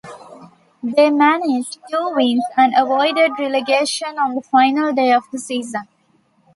[0.81, 5.83] They managed two wins and avoided relegation on the final day of the season.